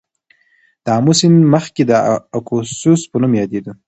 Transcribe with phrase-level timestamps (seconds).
[0.83, 1.91] د آمو سیند مخکې د
[2.37, 3.71] آکوسس په نوم یادیده.